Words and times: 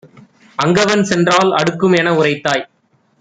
அங்கவன் 0.59 1.03
சென்றால் 1.03 1.51
அடுக்கும் 1.51 1.93
எனஉரைத்தாய்; 1.93 2.65